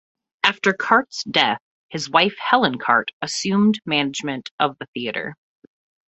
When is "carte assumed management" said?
2.79-4.49